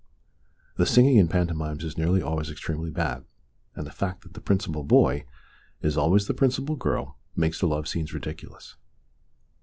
[0.77, 3.23] The singing in pantomimes is nearly always extremely bad,
[3.75, 5.25] and the fact that the principal boy
[5.83, 8.77] is always the principal girl makes the love scenes ridiculous.